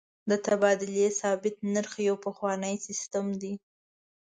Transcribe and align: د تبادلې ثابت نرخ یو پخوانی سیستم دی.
د 0.29 0.31
تبادلې 0.45 1.07
ثابت 1.19 1.55
نرخ 1.73 1.93
یو 2.07 2.15
پخوانی 2.25 2.75
سیستم 2.85 3.25
دی. 3.41 3.53